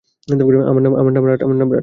আমার 0.69 1.13
নাম 1.13 1.23
রাট। 1.27 1.41